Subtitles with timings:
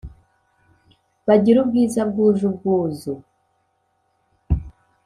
[1.27, 3.13] Bagire ubwiza bwuje ubwuzu